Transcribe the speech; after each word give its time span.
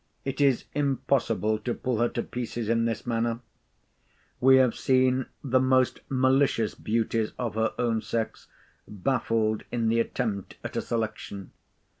It 0.25 0.41
is 0.41 0.65
impossible 0.73 1.59
to 1.59 1.75
pull 1.75 1.99
her 1.99 2.09
to 2.09 2.23
pieces 2.23 2.69
in 2.69 2.85
this 2.85 3.05
manner. 3.05 3.39
We 4.39 4.55
have 4.55 4.73
seen 4.75 5.27
the 5.43 5.59
most 5.59 5.99
malicious 6.09 6.73
beauties 6.73 7.33
of 7.37 7.53
her 7.53 7.75
own 7.77 8.01
sex 8.01 8.47
baffled 8.87 9.61
in 9.71 9.89
the 9.89 9.99
attempt 9.99 10.57
at 10.63 10.75
a 10.75 10.81
selection. 10.81 11.51